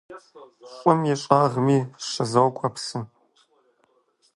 ЩӀым 0.77 0.99
и 1.13 1.15
щӀагъми 1.21 1.77
щызокӀуэ 2.07 2.67
псы. 2.73 2.99